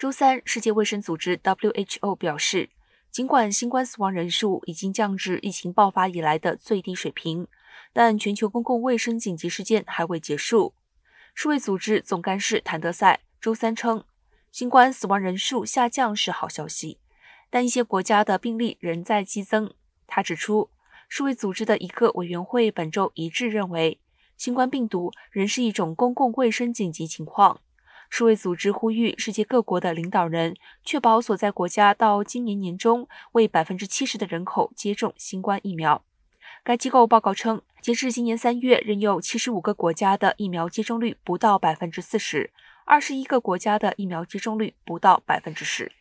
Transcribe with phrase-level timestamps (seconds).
[0.00, 2.70] 周三，世界卫生组织 （WHO） 表示，
[3.10, 7.46] 尽管新冠死亡人数已经降至疫情爆发以来的最低水平，
[7.92, 10.72] 但全球公共卫生紧急事件还未结束。
[11.34, 14.02] 世卫组织总干事谭德赛周三称，
[14.50, 16.98] 新冠死亡人数下降是好消息，
[17.50, 19.70] 但一些国家的病例仍在激增。
[20.06, 20.70] 他指出，
[21.10, 24.00] 世卫组织的一个委员会本周一致认为，
[24.38, 27.60] 新冠病毒仍是一种公共卫生紧急情况。
[28.10, 36.02] 世卫组织呼吁世界各国的领导人确保所在国家到今年年中为百分之七十的人口接种新冠疫苗。
[36.64, 42.50] 该机构报告称，截至今年三月，仍有七十五个国家的疫苗接种率不到百分之四十，
[42.84, 45.92] 二十一个国家的疫苗接种率不到百分之十。